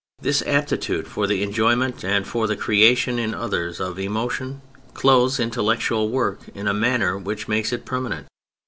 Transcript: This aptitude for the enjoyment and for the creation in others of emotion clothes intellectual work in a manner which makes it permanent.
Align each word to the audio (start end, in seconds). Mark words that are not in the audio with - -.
This 0.19 0.41
aptitude 0.47 1.05
for 1.07 1.27
the 1.27 1.43
enjoyment 1.43 2.03
and 2.03 2.25
for 2.25 2.47
the 2.47 2.55
creation 2.55 3.19
in 3.19 3.35
others 3.35 3.79
of 3.79 3.99
emotion 3.99 4.63
clothes 4.95 5.39
intellectual 5.39 6.09
work 6.09 6.39
in 6.55 6.67
a 6.67 6.73
manner 6.73 7.19
which 7.19 7.47
makes 7.47 7.71
it 7.71 7.85
permanent. 7.85 8.25